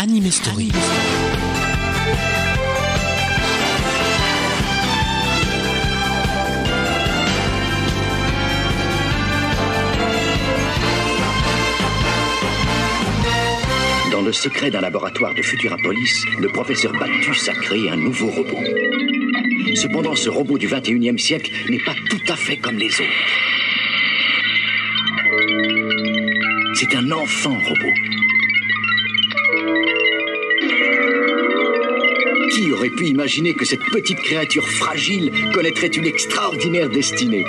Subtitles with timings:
[0.00, 0.68] Anime Story.
[14.12, 18.62] Dans le secret d'un laboratoire de Futurapolis, le professeur Baltus a créé un nouveau robot.
[19.74, 23.02] Cependant, ce robot du 21e siècle n'est pas tout à fait comme les autres.
[26.74, 28.27] C'est un enfant robot.
[32.86, 37.44] Pu imaginer que cette petite créature fragile connaîtrait une extraordinaire destinée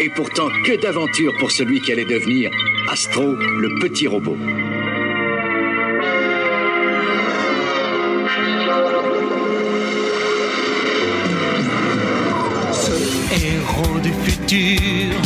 [0.00, 2.50] Et pourtant, que d'aventures pour celui qui allait devenir
[2.90, 4.36] Astro, le petit robot.
[12.72, 15.20] Ce héros du futur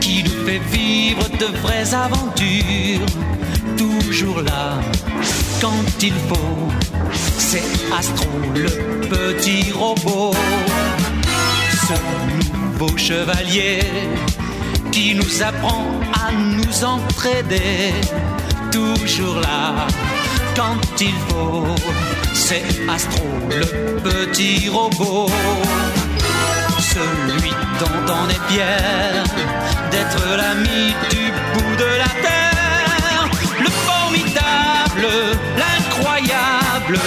[0.00, 3.06] qui nous fait vivre de vraies aventures,
[3.76, 4.80] toujours là
[5.64, 6.68] quand il faut.
[7.38, 7.68] C'est
[7.98, 8.70] Astro, le
[9.08, 10.34] petit robot,
[11.88, 11.96] ce
[12.42, 13.80] nouveau chevalier
[14.92, 15.86] qui nous apprend
[16.22, 17.94] à nous entraider,
[18.70, 19.86] toujours là
[20.54, 21.74] quand il faut.
[22.34, 23.26] C'est Astro,
[23.60, 23.66] le
[24.08, 25.30] petit robot
[26.94, 29.24] celui dont on est fier
[29.90, 33.28] d'être l'ami du bout de la terre.
[33.64, 35.33] Le formidable,
[36.04, 36.98] l'incroyable,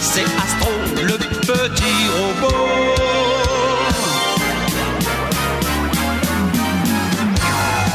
[0.00, 0.70] c'est Astro,
[1.02, 2.94] le petit robot.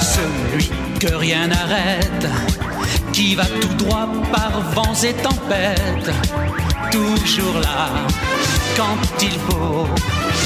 [0.02, 2.28] Celui que rien n'arrête,
[3.14, 6.12] qui va tout droit par vents et tempêtes,
[6.92, 7.90] toujours là
[8.76, 9.88] quand il faut.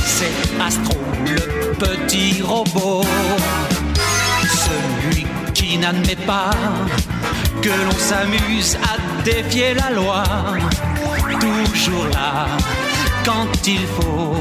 [0.06, 3.04] C'est Astro, le petit robot.
[4.44, 6.52] Celui qui n'admet pas
[7.62, 10.24] que l'on s'amuse à défier la loi.
[11.40, 12.48] Toujours là
[13.26, 14.36] quand il faut.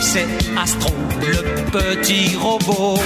[0.00, 0.26] C'est
[0.60, 3.00] Astro, le petit robot.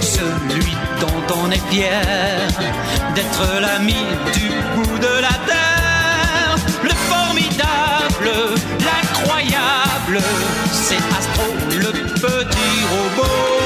[0.00, 2.48] Celui dont on est fier
[3.14, 6.56] d'être l'ami du bout de la terre.
[6.82, 8.30] Le formidable,
[8.86, 10.20] l'incroyable,
[10.72, 13.57] c'est Astro, le petit robot.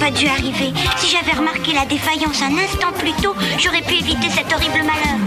[0.00, 0.72] Pas dû arriver.
[0.96, 5.18] Si j'avais remarqué la défaillance un instant plus tôt, j'aurais pu éviter cet horrible malheur.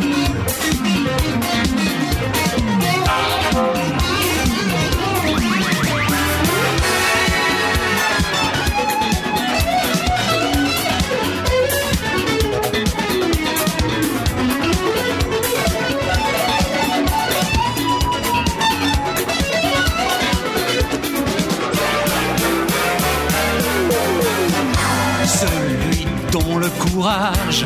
[26.70, 27.66] Courage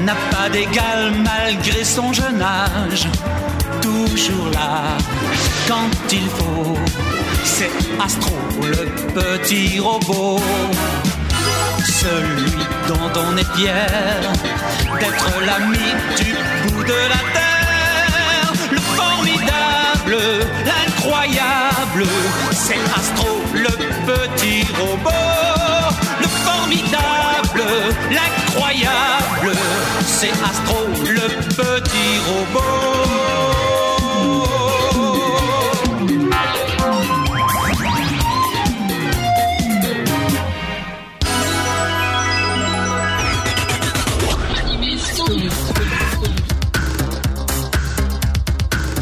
[0.00, 3.06] n'a pas d'égal malgré son jeune âge.
[3.80, 4.96] Toujours là
[5.68, 6.78] quand il faut.
[7.44, 7.70] C'est
[8.02, 10.40] Astro, le petit robot.
[11.84, 12.52] Celui
[12.88, 14.20] dont on est fier
[15.00, 18.52] d'être l'ami du bout de la terre.
[18.70, 20.16] Le formidable,
[20.66, 22.06] l'incroyable,
[22.52, 23.70] c'est Astro, le
[24.10, 25.94] petit robot.
[26.20, 27.43] Le formidable,
[28.10, 29.52] l'incroyable,
[30.04, 33.24] c'est Astro, le petit robot.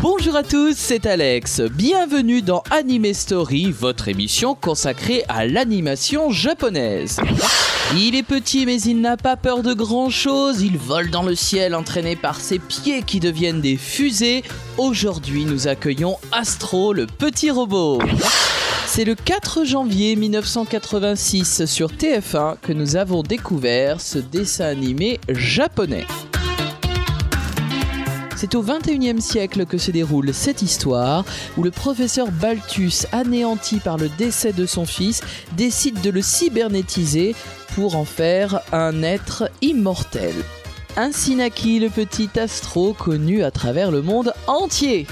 [0.01, 1.61] Bonjour à tous, c'est Alex.
[1.61, 7.21] Bienvenue dans Anime Story, votre émission consacrée à l'animation japonaise.
[7.95, 11.35] Il est petit mais il n'a pas peur de grand chose, il vole dans le
[11.35, 14.45] ciel entraîné par ses pieds qui deviennent des fusées.
[14.79, 17.99] Aujourd'hui nous accueillons Astro, le petit robot.
[18.87, 26.07] C'est le 4 janvier 1986 sur TF1 que nous avons découvert ce dessin animé japonais.
[28.43, 31.25] C'est au 21e siècle que se déroule cette histoire
[31.57, 35.21] où le professeur Balthus, anéanti par le décès de son fils,
[35.57, 37.37] décide de le cybernétiser
[37.77, 40.35] pour en faire un être immortel.
[40.97, 45.07] Ainsi naquit le petit astro connu à travers le monde entier.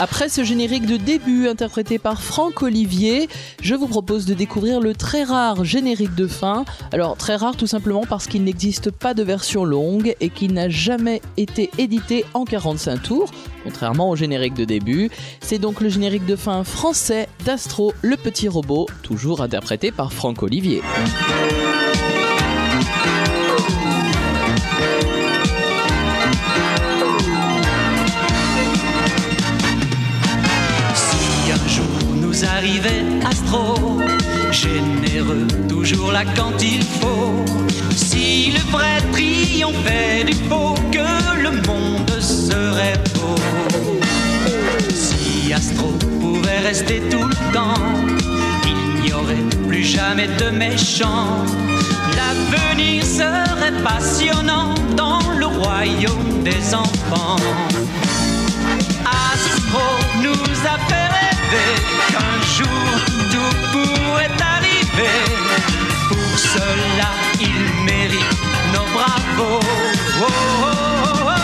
[0.00, 3.28] Après ce générique de début interprété par Franck Olivier,
[3.60, 6.64] je vous propose de découvrir le très rare générique de fin.
[6.92, 10.68] Alors très rare tout simplement parce qu'il n'existe pas de version longue et qu'il n'a
[10.68, 13.30] jamais été édité en 45 tours,
[13.64, 15.10] contrairement au générique de début.
[15.40, 20.44] C'est donc le générique de fin français d'Astro, le petit robot, toujours interprété par Franck
[20.44, 20.80] Olivier.
[36.08, 37.44] Toujours là quand il faut.
[37.96, 43.34] Si le vrai triomphait du faux, que le monde serait beau.
[44.90, 47.74] Si Astro pouvait rester tout le temps,
[48.66, 51.44] il n'y aurait plus jamais de méchants.
[52.16, 57.36] L'avenir serait passionnant dans le royaume des enfants.
[59.32, 59.88] Astro
[60.22, 61.74] nous a fait rêver
[62.10, 62.90] qu'un jour
[63.32, 65.87] tout pourrait arriver.
[66.40, 68.22] Pour cela, il mérite
[68.72, 69.58] nos bravos.
[70.20, 70.26] Oh,
[70.62, 70.68] oh,
[71.24, 71.38] oh,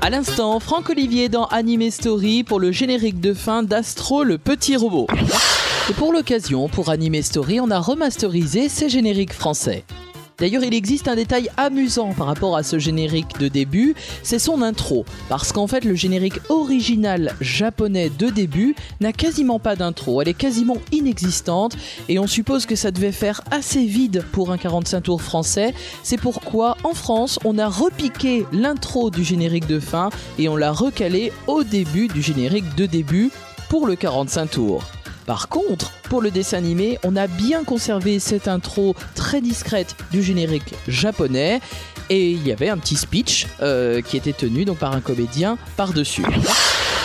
[0.00, 4.76] À l'instant, Franck Olivier dans Anime Story pour le générique de fin d'Astro le petit
[4.76, 5.08] robot.
[5.90, 9.84] Et pour l'occasion, pour Anime Story, on a remasterisé ces génériques français.
[10.40, 14.62] D'ailleurs, il existe un détail amusant par rapport à ce générique de début, c'est son
[14.62, 15.04] intro.
[15.28, 20.22] Parce qu'en fait, le générique original japonais de début n'a quasiment pas d'intro.
[20.22, 21.76] Elle est quasiment inexistante
[22.08, 25.74] et on suppose que ça devait faire assez vide pour un 45 tours français.
[26.02, 30.08] C'est pourquoi, en France, on a repiqué l'intro du générique de fin
[30.38, 33.30] et on l'a recalé au début du générique de début
[33.68, 34.99] pour le 45 tours.
[35.30, 40.24] Par contre, pour le dessin animé, on a bien conservé cette intro très discrète du
[40.24, 41.60] générique japonais
[42.08, 45.56] et il y avait un petit speech euh, qui était tenu donc par un comédien
[45.76, 46.24] par-dessus.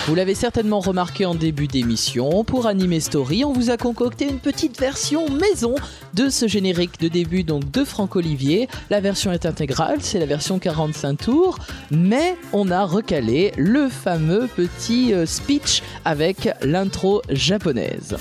[0.07, 4.37] Vous l'avez certainement remarqué en début d'émission, pour Anime Story, on vous a concocté une
[4.37, 5.73] petite version maison
[6.13, 8.69] de ce générique de début donc de Franck Olivier.
[8.91, 11.57] La version est intégrale, c'est la version 45 tours,
[11.89, 18.15] mais on a recalé le fameux petit euh, speech avec l'intro japonaise.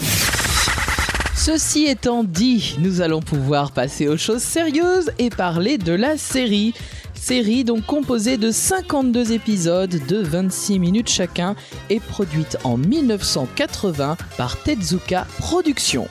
[1.36, 6.74] Ceci étant dit, nous allons pouvoir passer aux choses sérieuses et parler de la série.
[7.12, 11.54] Série donc composée de 52 épisodes de 26 minutes chacun
[11.90, 16.08] et produite en 1980 par Tezuka Productions.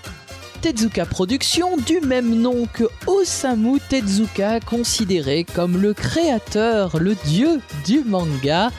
[0.61, 8.03] Tezuka Productions, du même nom que Osamu Tezuka, considéré comme le créateur, le dieu du
[8.03, 8.71] manga.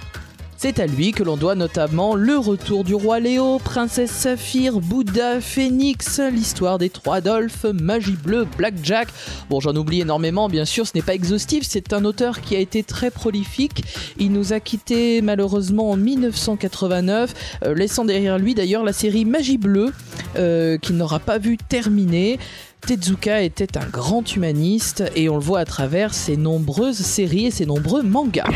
[0.64, 5.42] C'est à lui que l'on doit notamment le retour du roi Léo, Princesse Saphir, Bouddha,
[5.42, 9.08] Phénix, l'histoire des trois Adolphes, Magie Bleue, Blackjack.
[9.50, 12.60] Bon, j'en oublie énormément, bien sûr, ce n'est pas exhaustif, c'est un auteur qui a
[12.60, 13.84] été très prolifique.
[14.18, 17.34] Il nous a quittés malheureusement en 1989,
[17.66, 19.92] euh, laissant derrière lui d'ailleurs la série Magie Bleue,
[20.38, 22.38] euh, qu'il n'aura pas vu terminer.
[22.86, 27.50] Tezuka était un grand humaniste et on le voit à travers ses nombreuses séries et
[27.50, 28.50] ses nombreux mangas.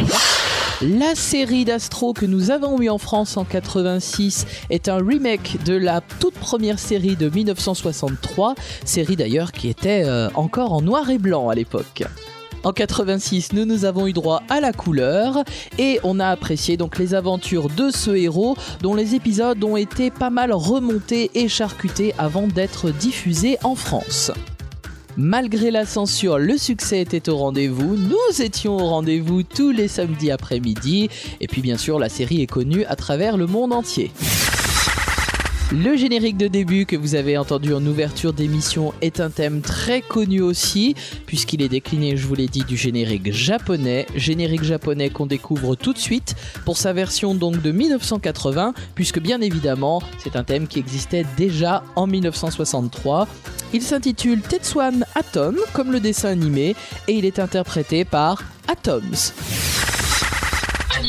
[0.83, 5.75] La série d'Astro que nous avons eu en France en 86 est un remake de
[5.75, 8.55] la toute première série de 1963,
[8.85, 12.05] série d'ailleurs qui était euh, encore en noir et blanc à l'époque.
[12.65, 15.45] En 86, nous nous avons eu droit à la couleur
[15.79, 20.11] et on a apprécié donc les aventures de ce héros dont les épisodes ont été
[20.11, 24.33] pas mal remontés et charcutés avant d'être diffusés en France.
[25.17, 27.97] Malgré la censure, le succès était au rendez-vous.
[27.97, 31.09] Nous étions au rendez-vous tous les samedis après-midi.
[31.41, 34.13] Et puis bien sûr, la série est connue à travers le monde entier.
[35.71, 40.01] Le générique de début que vous avez entendu en ouverture d'émission est un thème très
[40.01, 40.95] connu aussi,
[41.27, 44.07] puisqu'il est décliné, je vous l'ai dit, du générique japonais.
[44.15, 49.43] Générique japonais qu'on découvre tout de suite pour sa version donc de 1980, puisque bien
[49.43, 53.29] évidemment, c'est un thème qui existait déjà en 1963.
[53.75, 56.77] Il s'intitule Tetsuan Atom, comme le dessin animé,
[57.09, 59.35] et il est interprété par Atoms.
[60.97, 61.05] On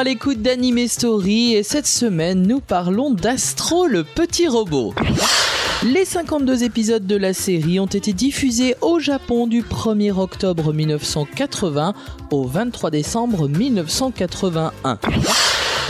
[0.00, 4.94] à l'écoute d'Anime Story et cette semaine nous parlons d'Astro le petit robot.
[5.82, 11.92] Les 52 épisodes de la série ont été diffusés au Japon du 1er octobre 1980
[12.30, 14.98] au 23 décembre 1981.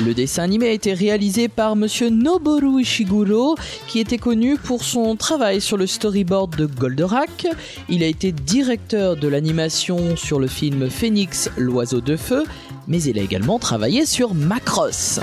[0.05, 5.15] Le dessin animé a été réalisé par monsieur Noboru Ishiguro, qui était connu pour son
[5.15, 7.47] travail sur le storyboard de Goldorak.
[7.91, 12.45] Il a été directeur de l'animation sur le film Phoenix, l'oiseau de feu,
[12.91, 15.21] mais il a également travaillé sur Macross.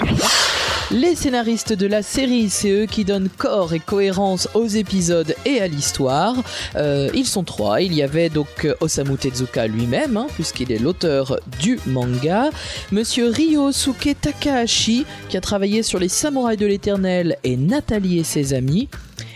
[0.90, 5.60] Les scénaristes de la série, c'est eux qui donnent corps et cohérence aux épisodes et
[5.60, 6.36] à l'histoire.
[6.78, 7.82] Euh, ils sont trois.
[7.82, 12.52] Il y avait donc euh, Osamu Tezuka lui-même, hein, puisqu'il est l'auteur du manga.
[12.94, 18.54] Monsieur Ryosuke Takahashi, qui a travaillé sur les Samouraïs de l'Éternel et Nathalie et ses
[18.54, 18.88] amis.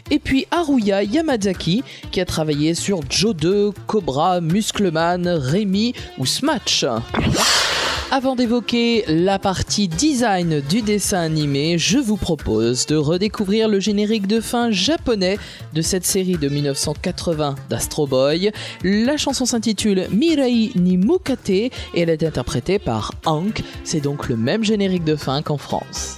[0.09, 6.85] Et puis Haruya Yamazaki, qui a travaillé sur Joe 2, Cobra, Muscleman, Rémi ou Smash.
[8.13, 14.27] Avant d'évoquer la partie design du dessin animé, je vous propose de redécouvrir le générique
[14.27, 15.37] de fin japonais
[15.71, 18.51] de cette série de 1980 d'Astro Boy.
[18.83, 23.63] La chanson s'intitule Mirai ni Mukate et elle est interprétée par Hank.
[23.85, 26.17] C'est donc le même générique de fin qu'en France.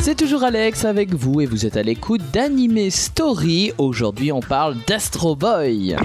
[0.00, 3.72] C'est toujours Alex avec vous et vous êtes à l'écoute d'Anime Story.
[3.78, 5.96] Aujourd'hui, on parle d'Astro Boy.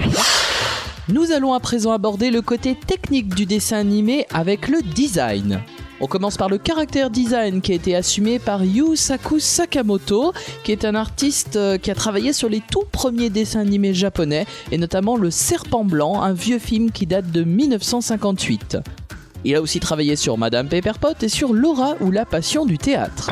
[1.12, 5.60] Nous allons à présent aborder le côté technique du dessin animé avec le design.
[6.00, 10.84] On commence par le caractère design qui a été assumé par Yusaku Sakamoto, qui est
[10.84, 15.16] un artiste euh, qui a travaillé sur les tout premiers dessins animés japonais, et notamment
[15.16, 18.78] Le Serpent Blanc, un vieux film qui date de 1958.
[19.44, 23.30] Il a aussi travaillé sur Madame Pepperpot et sur Laura ou la passion du théâtre.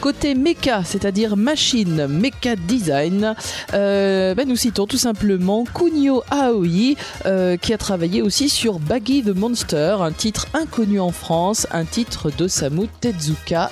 [0.00, 3.34] Côté mecha, c'est-à-dire machine, mecha design,
[3.74, 9.22] euh, ben nous citons tout simplement Kunio Aoi, euh, qui a travaillé aussi sur Baggy
[9.22, 13.70] the Monster, un titre inconnu en France, un titre d'Osamu Tezuka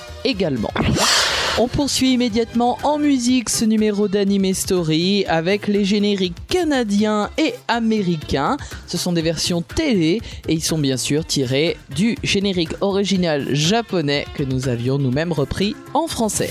[1.58, 8.58] On poursuit immédiatement en musique ce numéro d'Anime Story avec les génériques canadiens et américains.
[8.86, 14.26] Ce sont des versions télé et ils sont bien sûr tirés du générique original japonais
[14.34, 16.50] que nous avions nous-mêmes repris en français.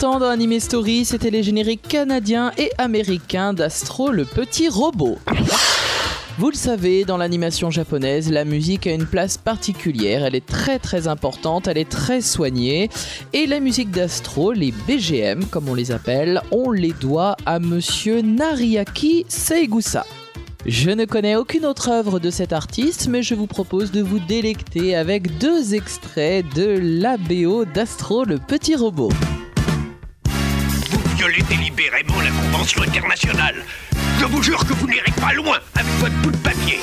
[0.00, 5.18] Dans Anime Story, c'était les génériques canadiens et américains d'Astro le petit robot.
[6.38, 10.78] Vous le savez, dans l'animation japonaise, la musique a une place particulière, elle est très
[10.78, 12.90] très importante, elle est très soignée,
[13.32, 18.20] et la musique d'Astro, les BGM comme on les appelle, on les doit à monsieur
[18.20, 20.06] Nariaki Seigusa.
[20.66, 24.18] Je ne connais aucune autre œuvre de cet artiste, mais je vous propose de vous
[24.20, 29.10] délecter avec deux extraits de l'ABO d'Astro le petit robot.
[31.18, 33.56] Violez délibérément la Convention internationale.
[34.20, 36.78] Je vous jure que vous n'irez pas loin avec votre bout de papier.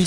[0.00, 0.06] Vous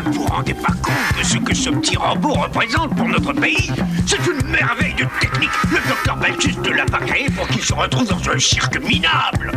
[0.00, 3.70] ne vous rendez pas compte de ce que ce petit robot représente pour notre pays?
[4.06, 5.50] C'est une merveille de technique.
[5.70, 7.00] Le docteur Balthus ne l'a pas
[7.34, 9.52] pour qu'il se retrouve dans un cirque minable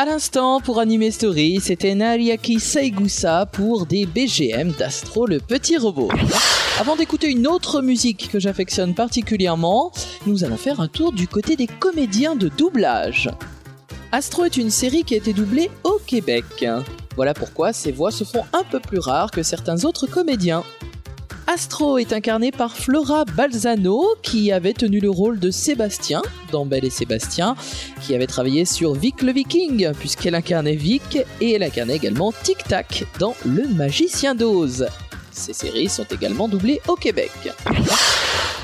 [0.00, 6.08] À l'instant, pour Anime Story, c'était Nariaki Saigusa pour des BGM d'Astro le petit robot.
[6.80, 9.92] Avant d'écouter une autre musique que j'affectionne particulièrement,
[10.24, 13.28] nous allons faire un tour du côté des comédiens de doublage.
[14.10, 16.64] Astro est une série qui a été doublée au Québec.
[17.14, 20.64] Voilà pourquoi ses voix se font un peu plus rares que certains autres comédiens.
[21.52, 26.84] Astro est incarné par Flora Balzano, qui avait tenu le rôle de Sébastien dans Belle
[26.84, 27.56] et Sébastien,
[28.00, 32.62] qui avait travaillé sur Vic le Viking, puisqu'elle incarnait Vic, et elle incarnait également Tic
[32.62, 34.86] Tac dans Le Magicien d'Oz.
[35.32, 37.32] Ces séries sont également doublées au Québec.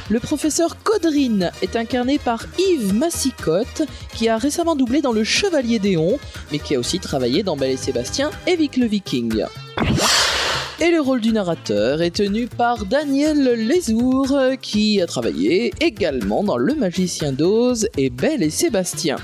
[0.09, 3.83] Le professeur Codrine est incarné par Yves Massicotte,
[4.14, 6.20] qui a récemment doublé dans Le Chevalier d'Éon,
[6.53, 9.44] mais qui a aussi travaillé dans Belle et Sébastien et Vic le Viking
[10.81, 16.57] et le rôle du narrateur est tenu par Daniel Lesourd, qui a travaillé également dans
[16.57, 19.17] Le Magicien d'Oz et Belle et Sébastien.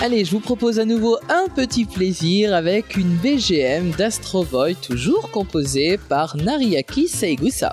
[0.00, 5.98] Allez, je vous propose à nouveau un petit plaisir avec une BGM d'Astrovoy, toujours composée
[6.08, 7.70] par Nariaki Seigusa.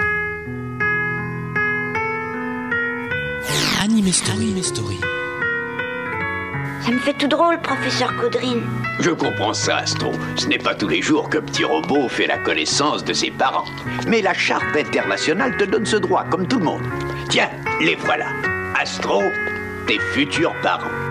[3.81, 4.43] Anime Story.
[4.43, 5.14] Anime Story.
[6.85, 8.61] Ça me fait tout drôle, professeur Caudrine.
[8.99, 10.11] Je comprends ça, Astro.
[10.35, 13.65] Ce n'est pas tous les jours qu'un petit robot fait la connaissance de ses parents.
[14.07, 16.83] Mais la charte internationale te donne ce droit, comme tout le monde.
[17.27, 17.49] Tiens,
[17.81, 18.27] les voilà.
[18.79, 19.23] Astro,
[19.87, 21.04] tes futurs parents.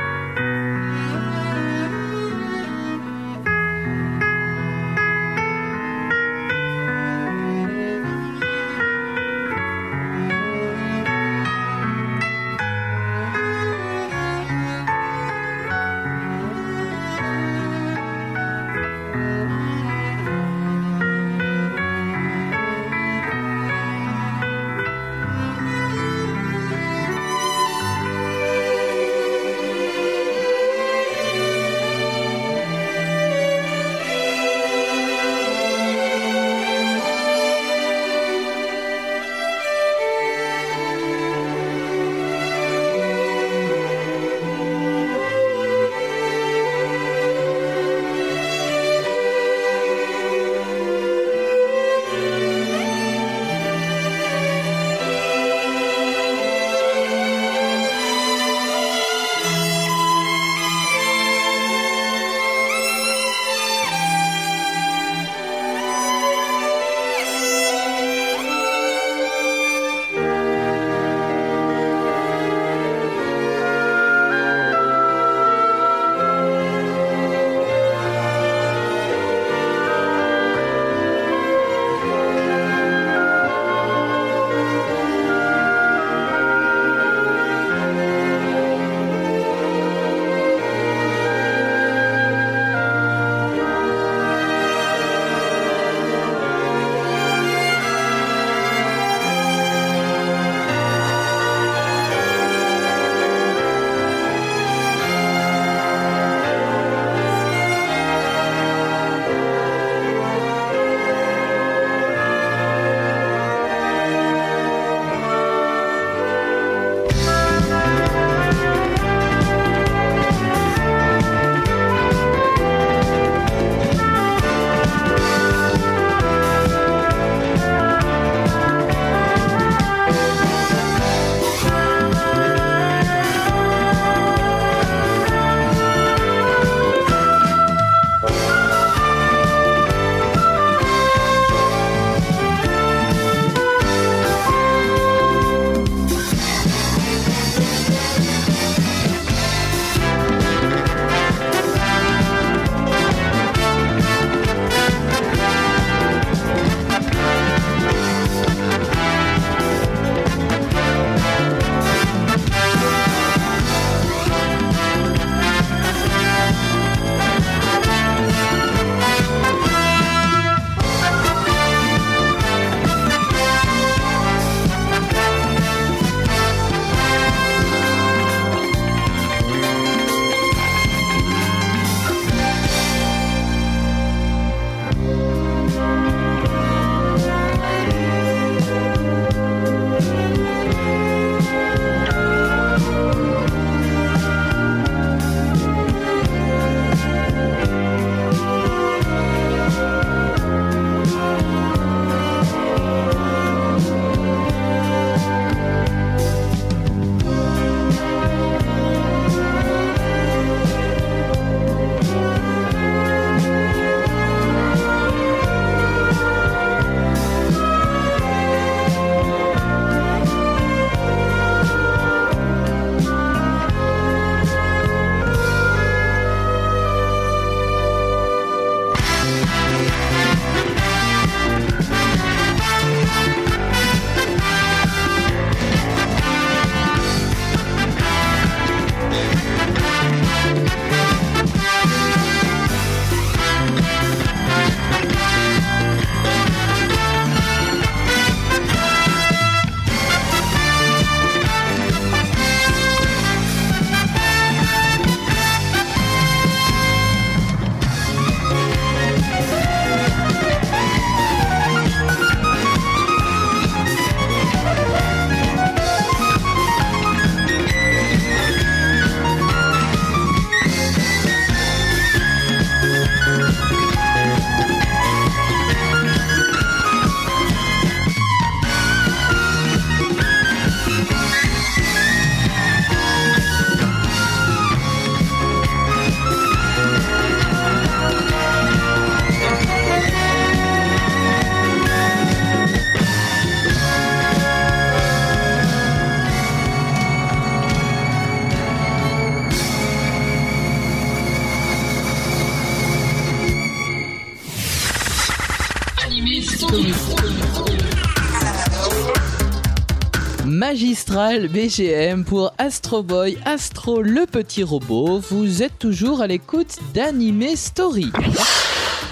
[311.14, 315.20] BGM pour Astro Boy, Astro le petit robot.
[315.20, 318.11] Vous êtes toujours à l'écoute d'Anime Story.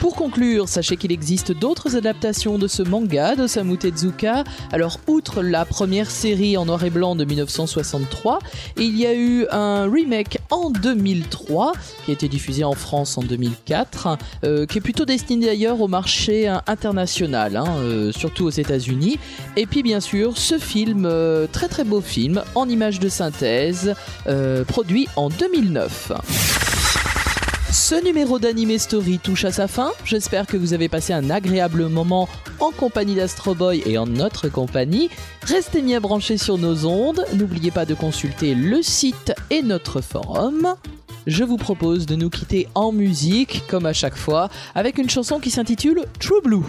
[0.03, 4.43] Pour conclure, sachez qu'il existe d'autres adaptations de ce manga d'Osamu Tezuka.
[4.73, 8.41] Alors, outre la première série en noir et blanc de 1963,
[8.79, 11.75] il y a eu un remake en 2003
[12.05, 15.87] qui a été diffusé en France en 2004, euh, qui est plutôt destiné d'ailleurs au
[15.87, 19.21] marché international, hein, euh, surtout aux États-Unis.
[19.57, 23.95] Et puis, bien sûr, ce film, euh, très très beau film, en images de synthèse,
[24.67, 26.62] produit en 2009.
[27.73, 29.93] Ce numéro d'Anime Story touche à sa fin.
[30.05, 32.29] J'espère que vous avez passé un agréable moment
[32.61, 35.09] en compagnie d'Astro Boy et en notre compagnie.
[35.45, 37.25] Restez bien branchés sur nos ondes.
[37.33, 40.75] N'oubliez pas de consulter le site et notre forum.
[41.27, 45.41] Je vous propose de nous quitter en musique, comme à chaque fois, avec une chanson
[45.41, 46.67] qui s'intitule True Blue.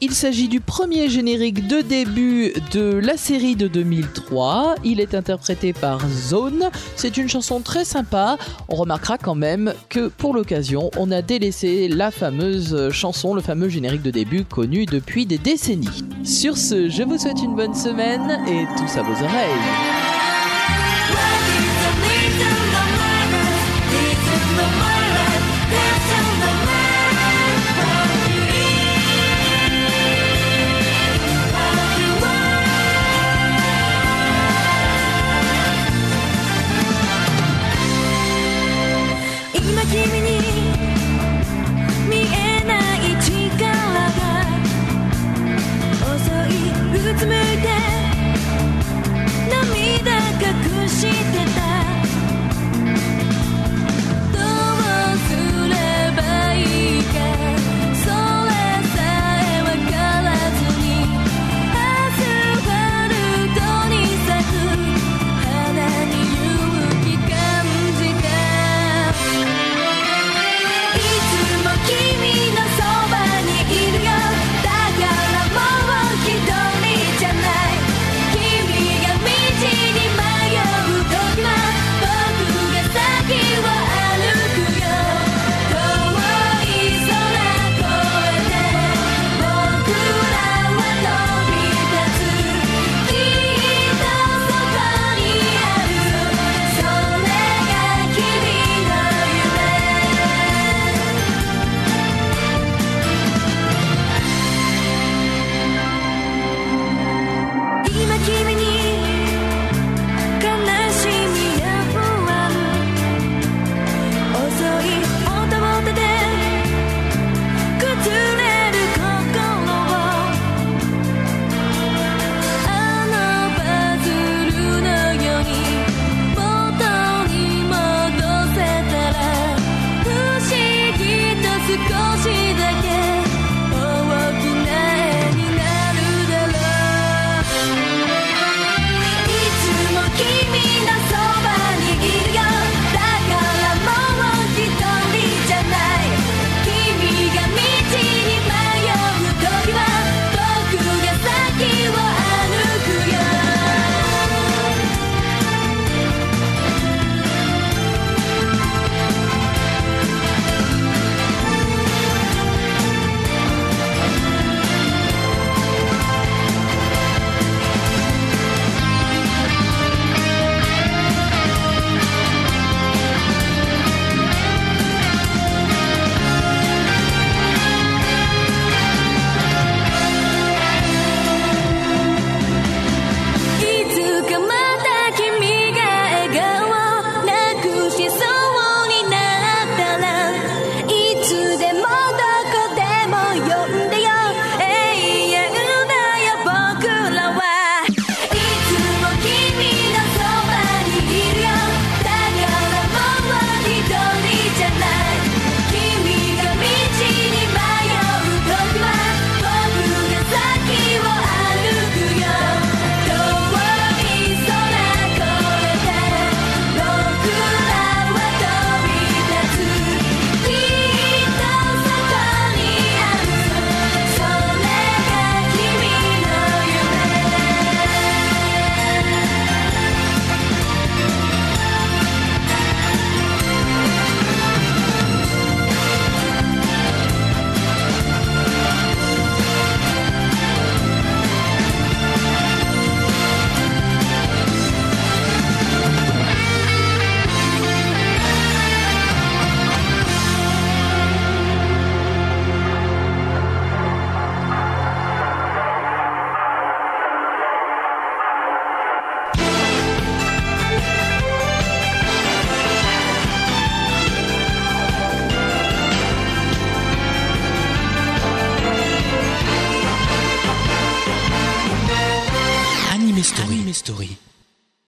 [0.00, 4.76] Il s'agit du premier générique de début de la série de 2003.
[4.84, 6.70] Il est interprété par Zone.
[6.96, 8.36] C'est une chanson très sympa.
[8.68, 13.68] On remarquera quand même que pour l'occasion, on a délaissé la fameuse chanson, le fameux
[13.68, 16.04] générique de début connu depuis des décennies.
[16.24, 20.13] Sur ce, je vous souhaite une bonne semaine et tous à vos oreilles.「